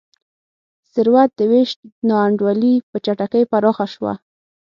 [0.93, 1.71] ثروت د وېش
[2.07, 4.13] نا انډولي په چټکۍ پراخه شوه.